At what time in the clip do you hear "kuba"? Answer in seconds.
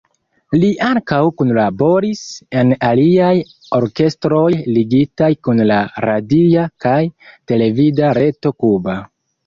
8.63-9.03